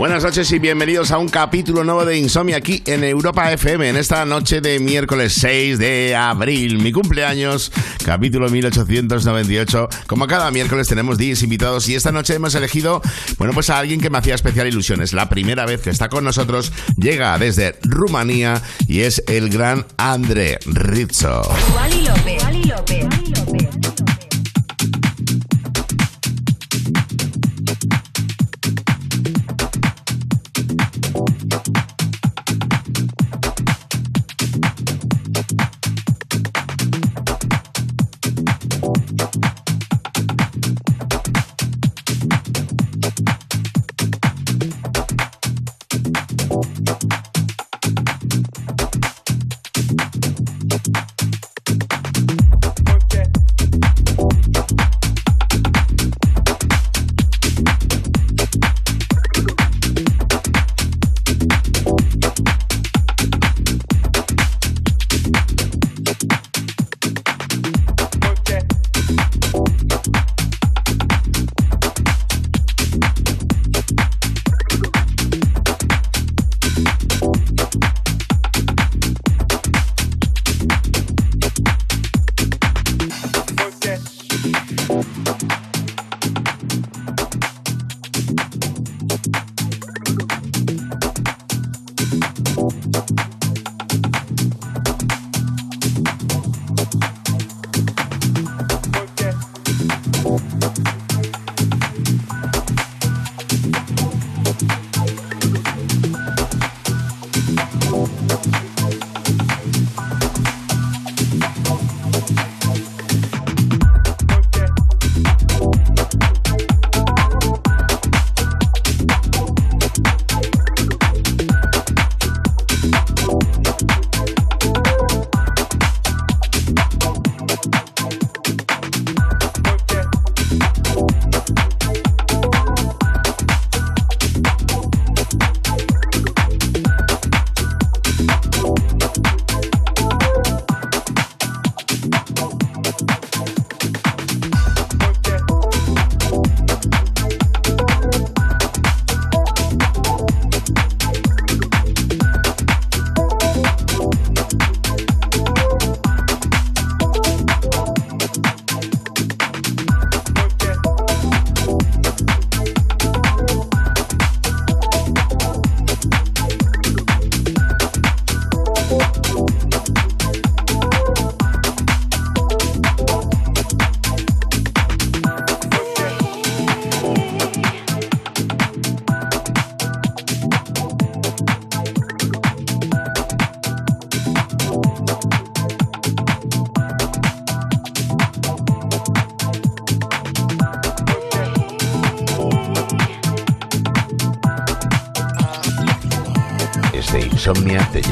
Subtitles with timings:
[0.00, 3.96] Buenas noches y bienvenidos a un capítulo nuevo de Insomnia aquí en Europa FM, en
[3.98, 7.70] esta noche de miércoles 6 de abril, mi cumpleaños,
[8.02, 9.90] capítulo 1898.
[10.06, 13.02] Como cada miércoles tenemos 10 invitados y esta noche hemos elegido,
[13.36, 15.02] bueno, pues a alguien que me hacía especial ilusión.
[15.02, 19.84] Es la primera vez que está con nosotros, llega desde Rumanía y es el gran
[19.98, 21.42] André Rizzo.
[21.76, 22.42] Wally López.
[22.42, 23.19] Wally López.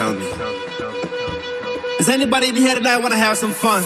[0.00, 0.24] Tell me.
[2.00, 3.82] Is anybody in here tonight want to have some fun?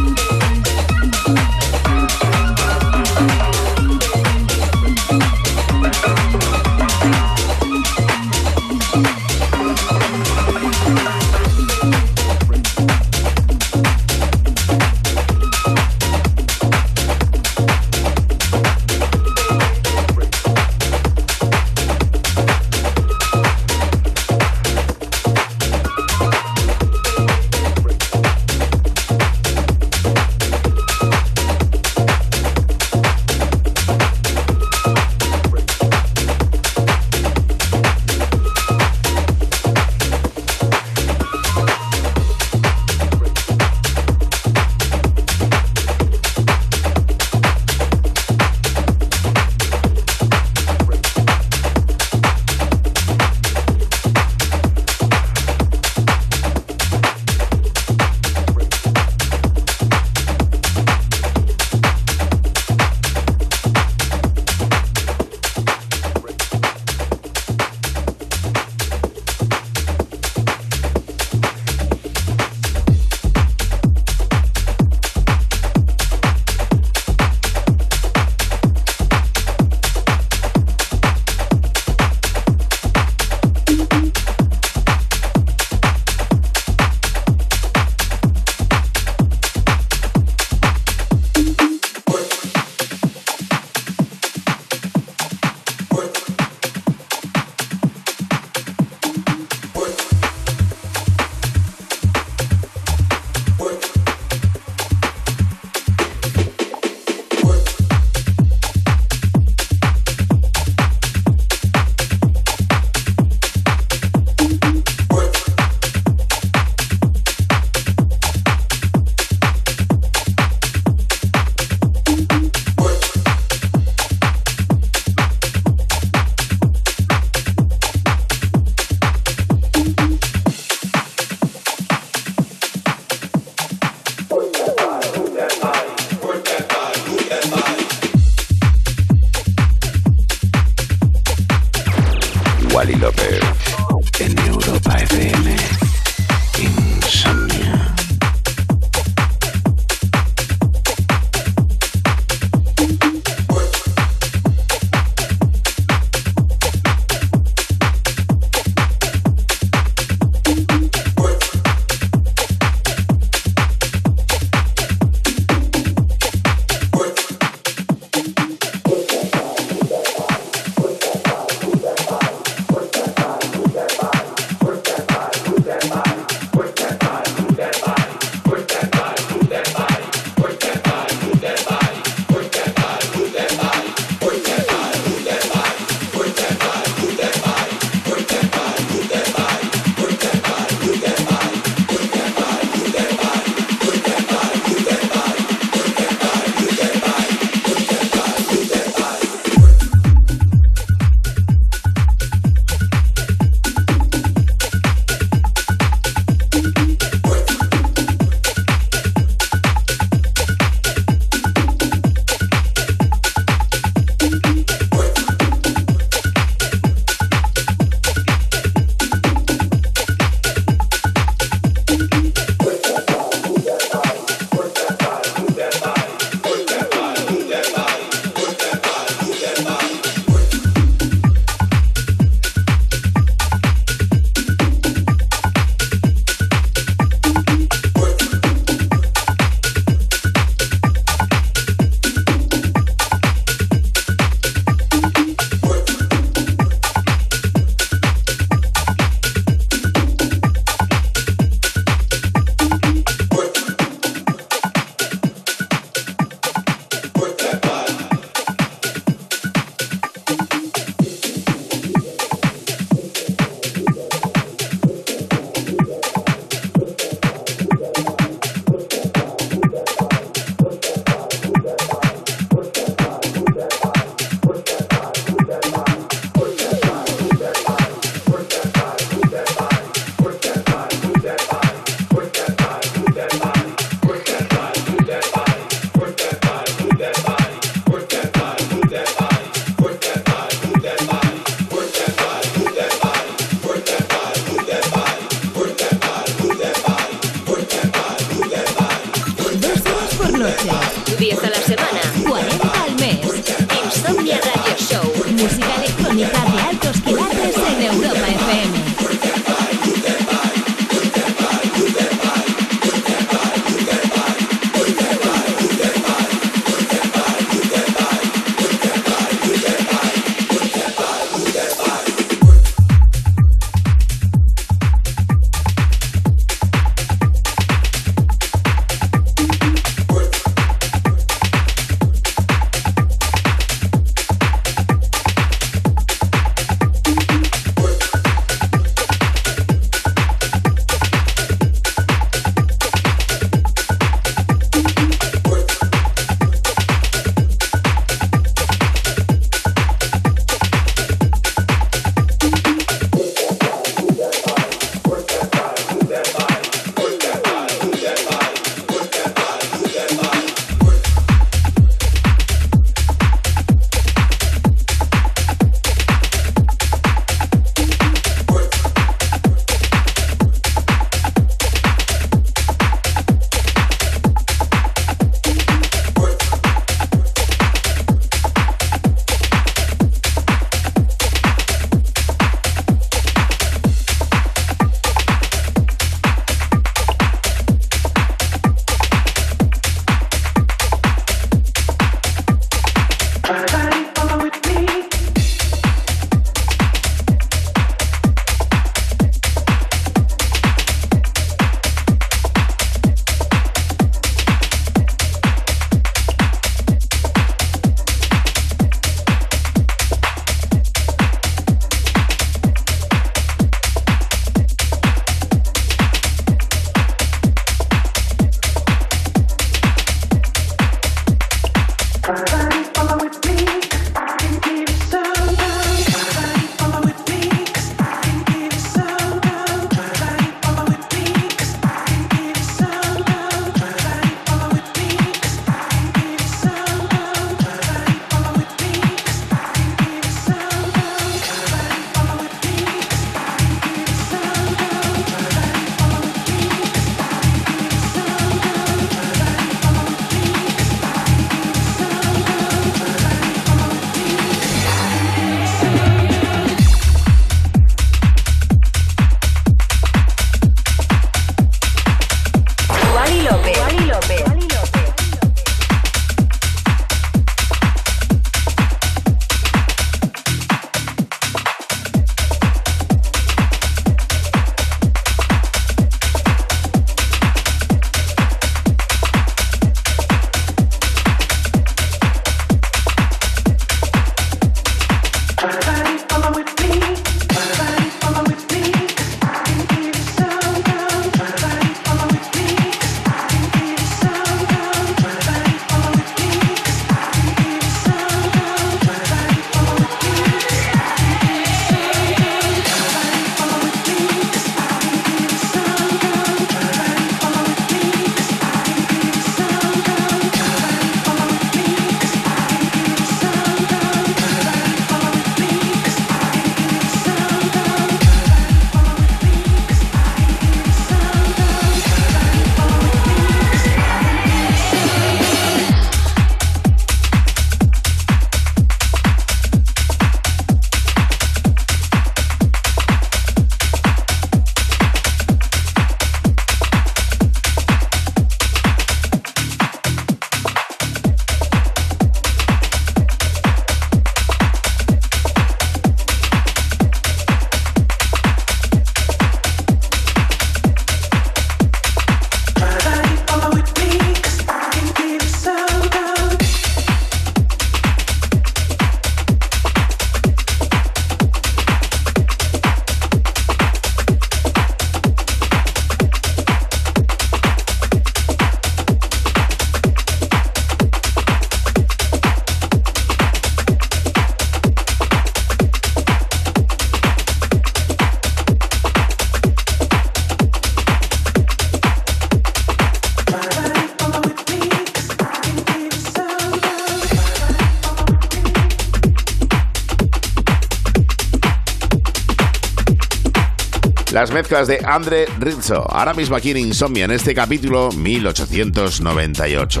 [594.34, 596.04] Las mezclas de Andre Rizzo.
[596.10, 600.00] Ahora mismo aquí en Insomnia, en este capítulo 1898.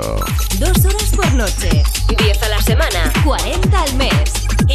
[0.58, 1.84] Dos horas por noche,
[2.18, 4.32] 10 a la semana, 40 al mes.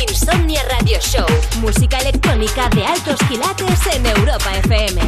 [0.07, 1.27] Insomnia Radio Show,
[1.59, 5.01] música electrónica de altos quilates en Europa FM.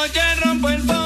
[0.00, 0.99] noche rompo el.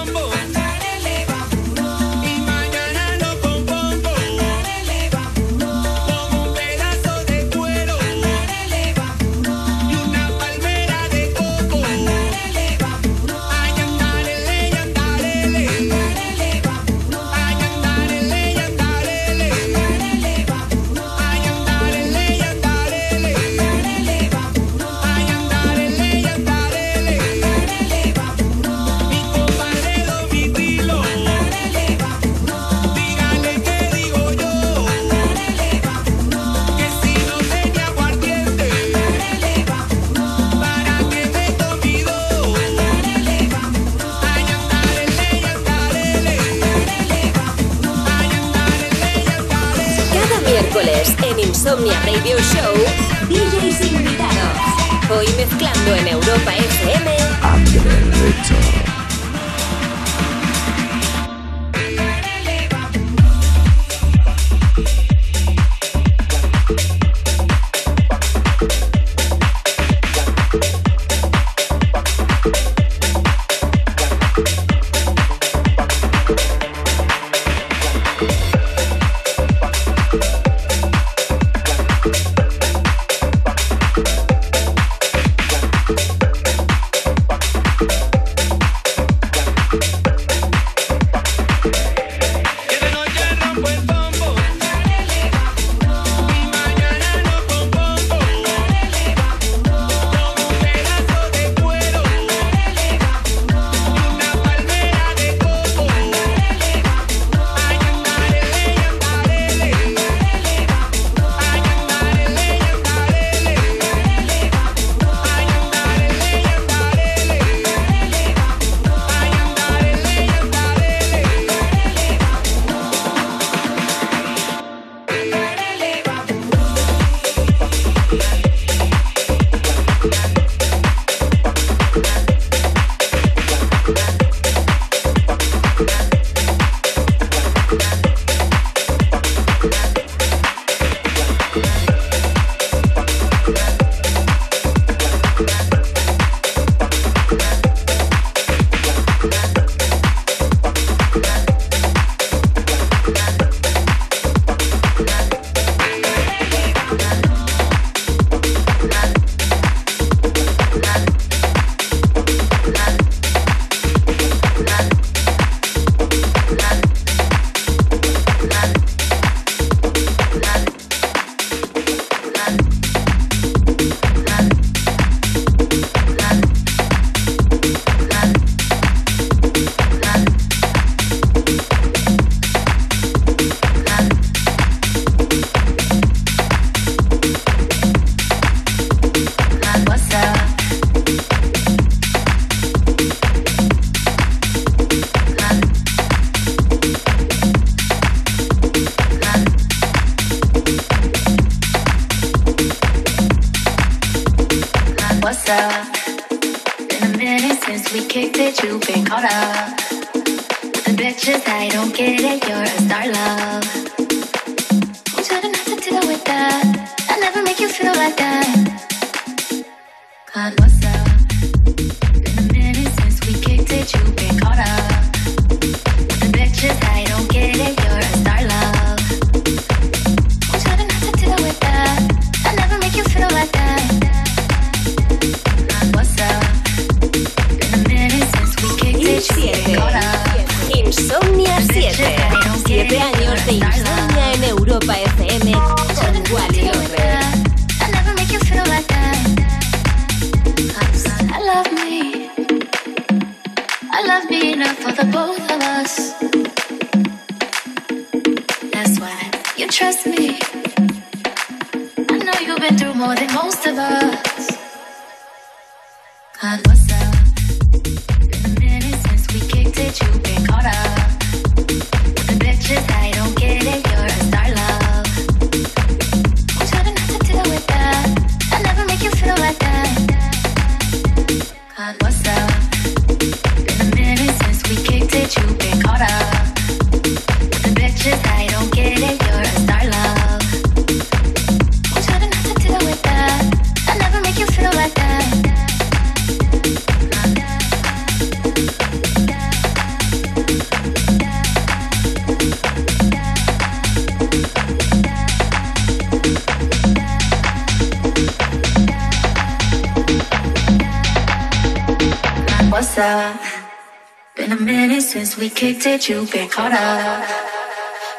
[316.09, 317.25] You been caught up.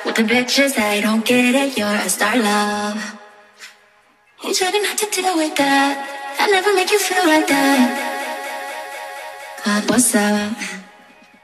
[0.05, 3.19] With the bitches, I don't get it, you're a star love.
[4.43, 5.93] You try not to deal with that.
[6.39, 7.88] I never make you feel like that.
[9.65, 10.55] God, what's up?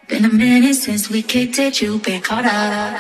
[0.08, 2.94] Been a minute since we kicked it, you been caught up.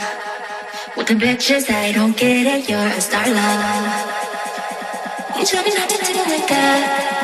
[0.97, 4.21] With the bitches, I don't get it, you're a star love.
[5.37, 6.81] You try not to deal with that.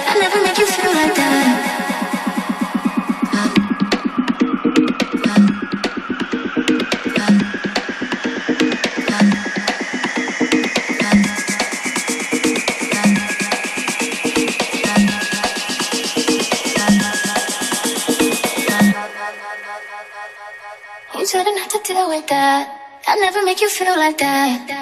[0.09, 1.56] I never make you feel like that.
[23.67, 24.76] You feel like that.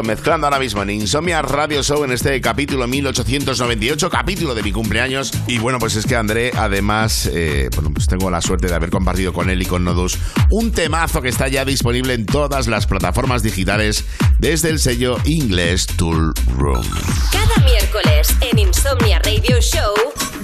[0.00, 5.32] Mezclando ahora mismo en Insomnia Radio Show en este capítulo 1898, capítulo de mi cumpleaños.
[5.46, 8.88] Y bueno, pues es que André, además, eh, bueno, pues tengo la suerte de haber
[8.88, 10.16] compartido con él y con Nodus
[10.50, 14.06] un temazo que está ya disponible en todas las plataformas digitales
[14.38, 16.86] desde el sello English Tool Room.
[17.30, 19.94] Cada miércoles en Insomnia Radio Show,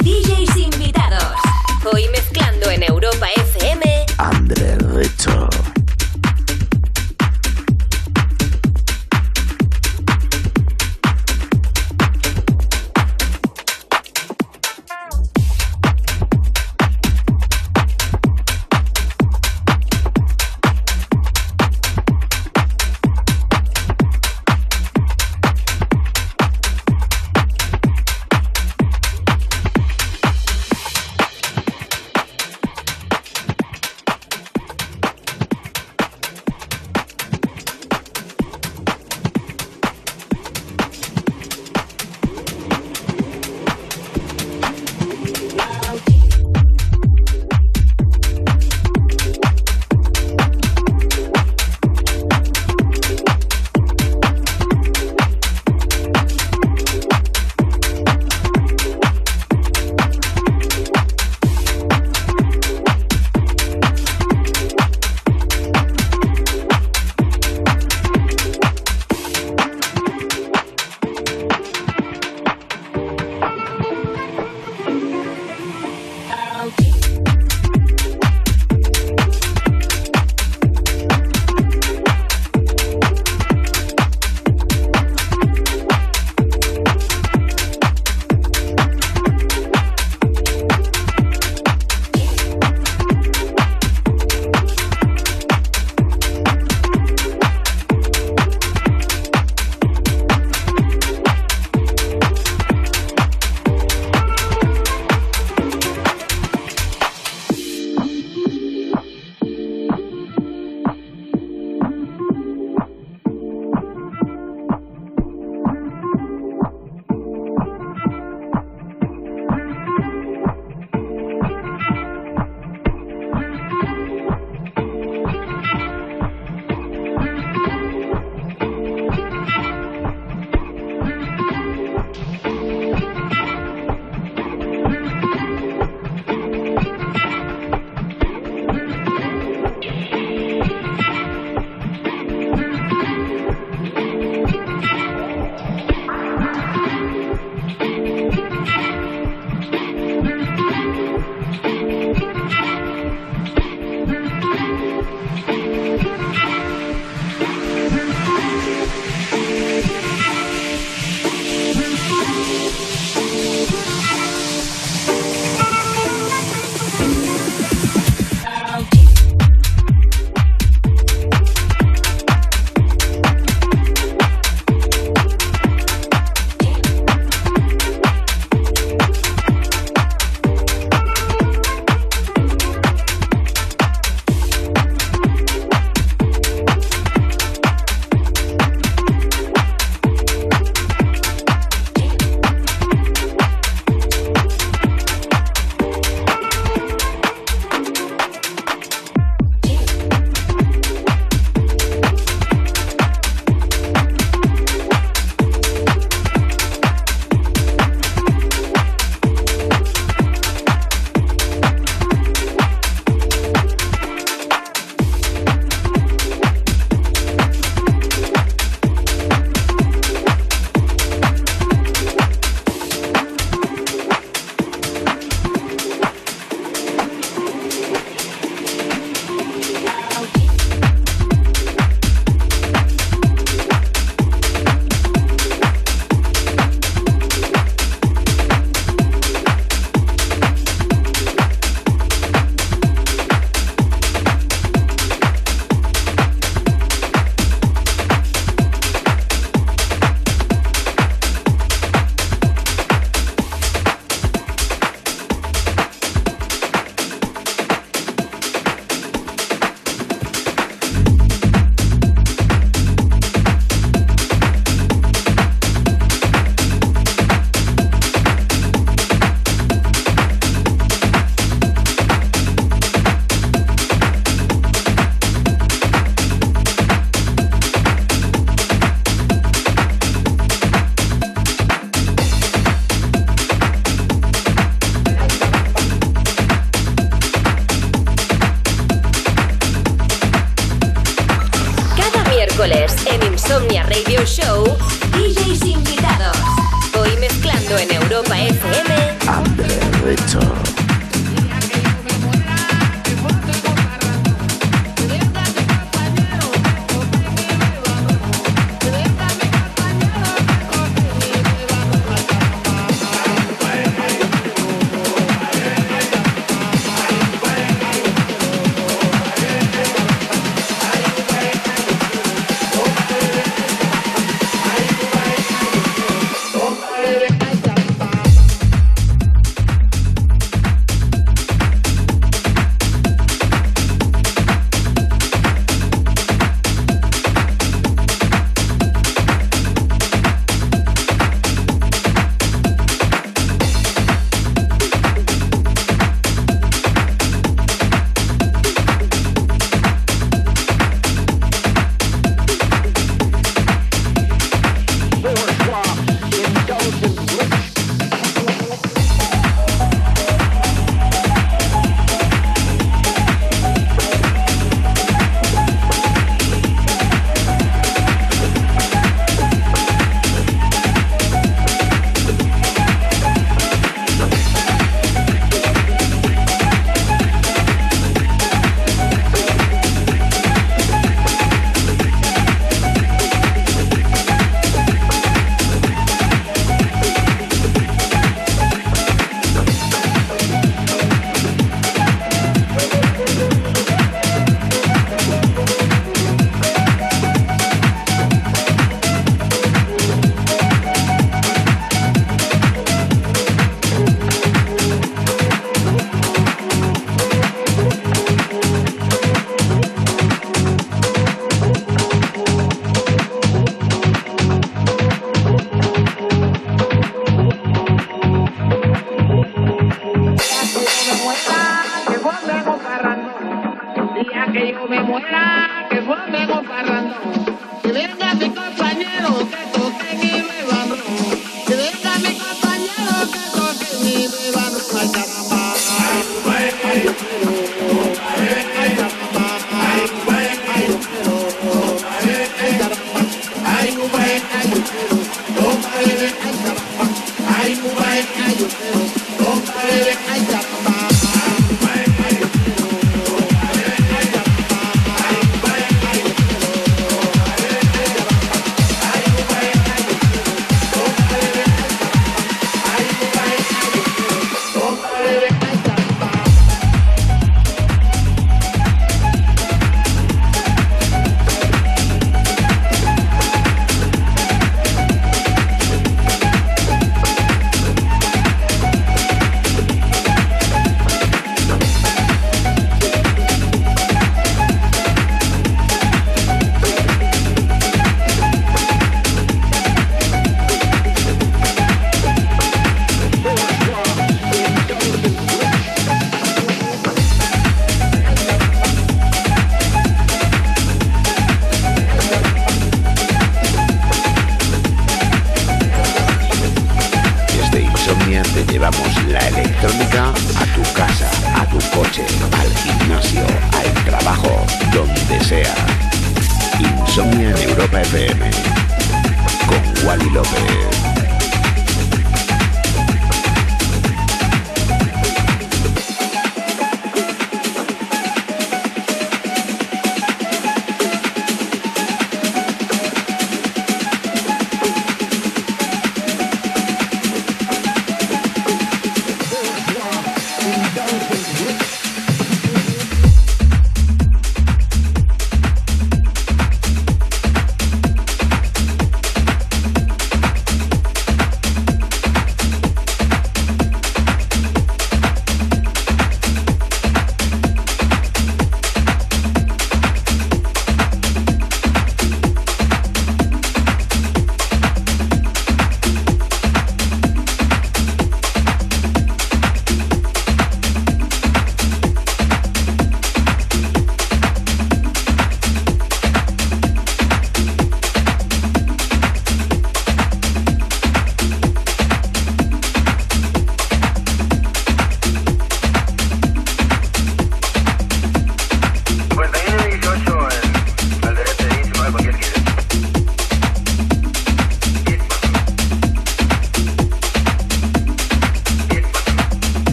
[0.00, 1.34] DJs invitados.
[1.90, 2.27] Hoy mezclando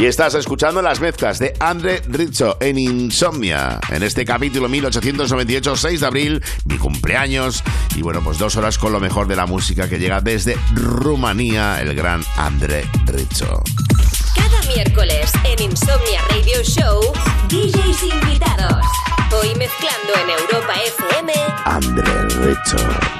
[0.00, 3.78] Y estás escuchando las mezclas de Andre Rizzo en Insomnia.
[3.90, 7.62] En este capítulo 1898, 6 de abril, mi cumpleaños.
[7.94, 11.82] Y bueno, pues dos horas con lo mejor de la música que llega desde Rumanía,
[11.82, 13.62] el gran Andre Rizzo.
[14.34, 17.02] Cada miércoles en Insomnia Radio Show,
[17.50, 18.86] DJs invitados.
[19.38, 21.32] Hoy mezclando en Europa FM,
[21.66, 23.19] Andre Rizzo.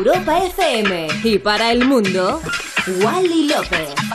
[0.00, 2.40] Europa FM y para el mundo,
[3.02, 4.09] Wally López.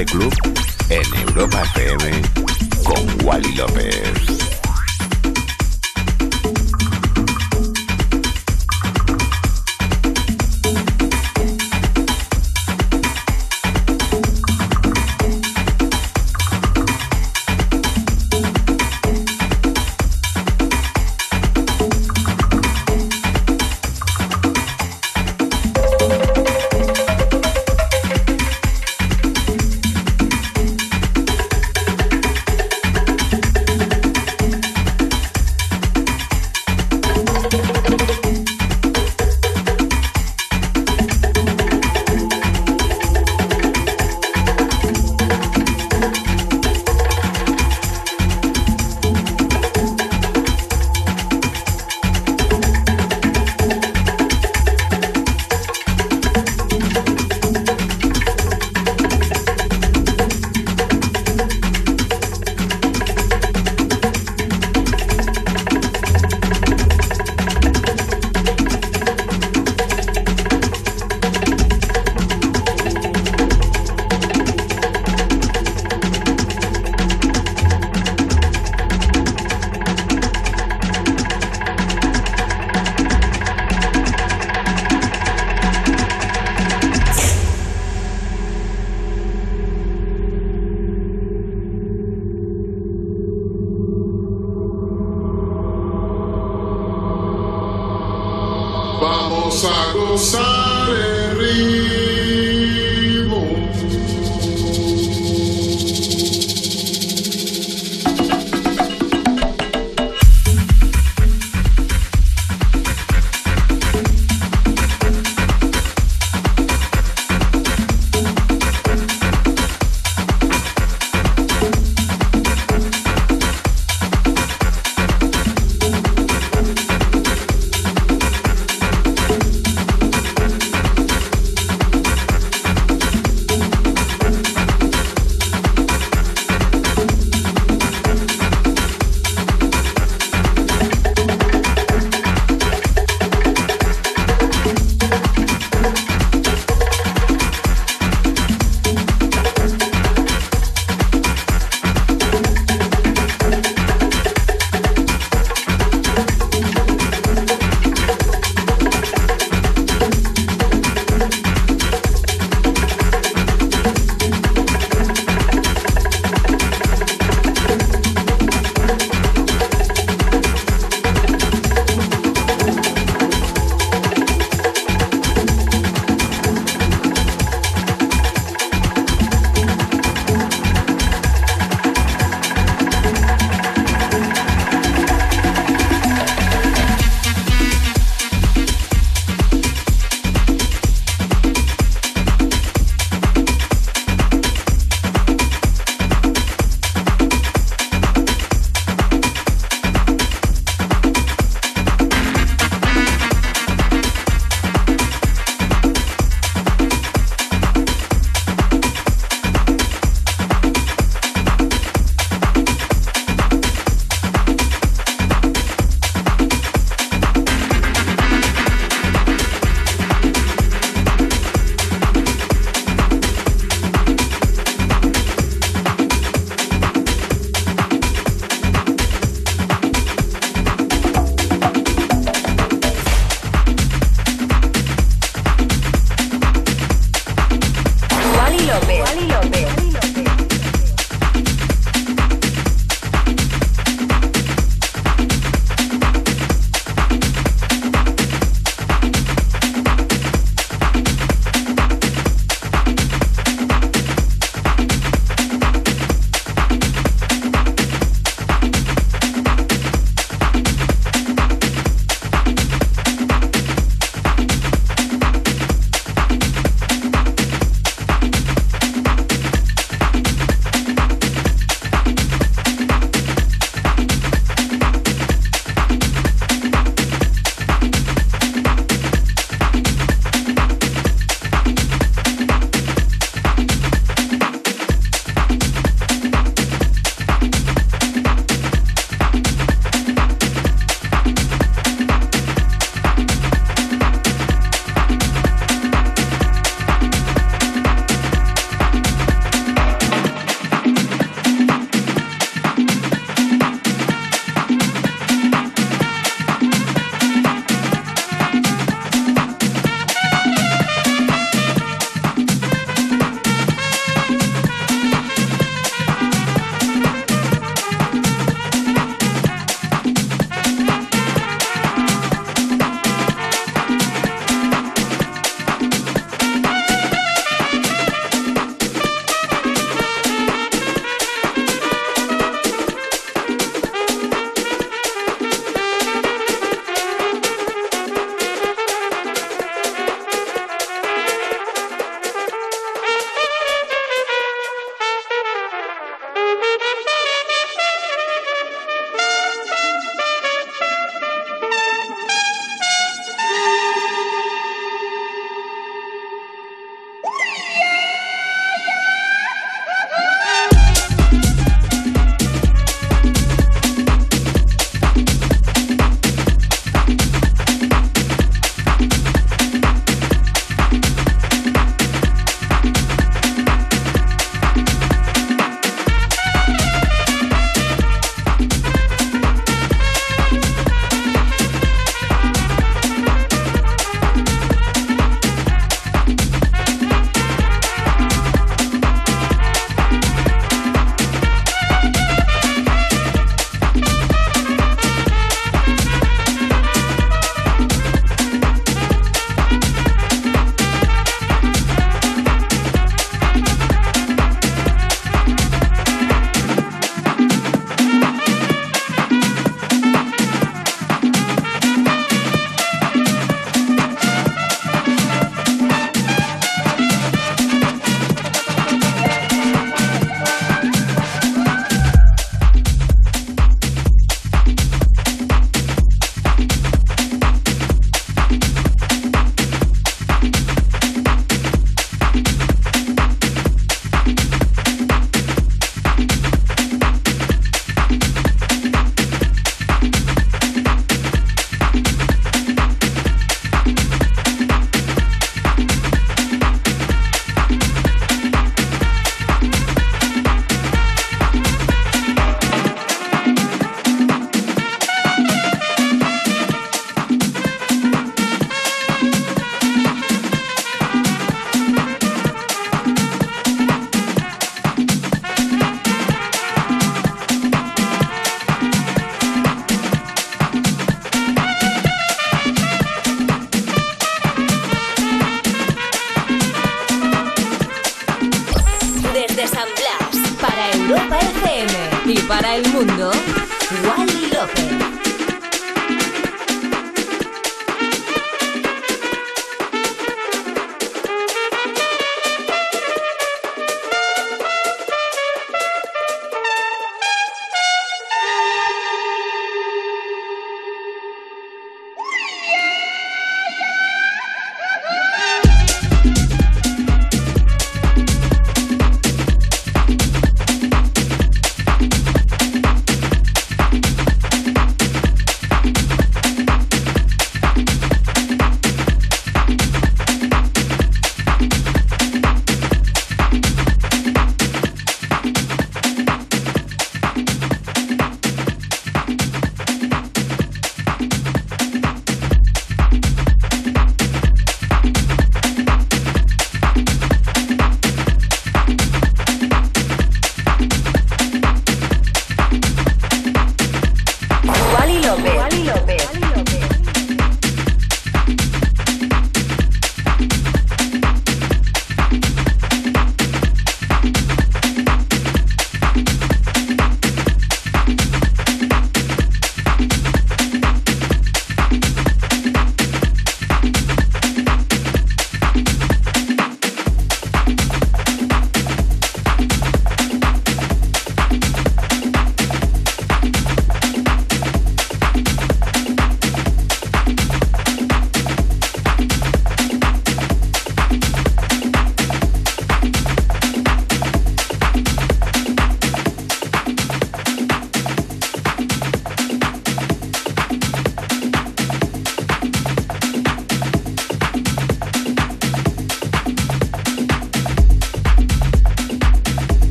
[0.00, 0.29] de club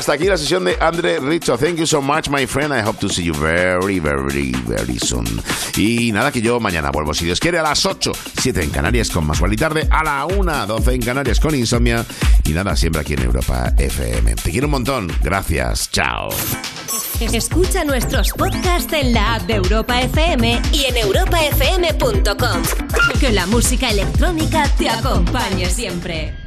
[0.00, 1.58] hasta aquí la sesión de Andre Richo.
[1.58, 2.72] Thank you so much, my friend.
[2.72, 5.26] I hope to see you very, very, very soon.
[5.76, 8.10] Y nada, que yo mañana vuelvo, si Dios quiere, a las 8,
[8.40, 12.06] 7 en Canarias con más y tarde, a la 1, 12 en Canarias con Insomnia.
[12.44, 14.36] Y nada, siempre aquí en Europa FM.
[14.36, 15.12] Te quiero un montón.
[15.22, 15.90] Gracias.
[15.90, 16.30] Chao.
[17.20, 22.62] Escucha nuestros podcasts en la app de Europa FM y en europafm.com.
[23.20, 26.39] Que la música electrónica te acompañe siempre.